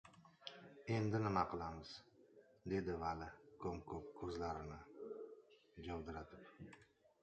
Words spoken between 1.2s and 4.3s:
nima qilamiz?— dedi Vali ko‘m-ko‘k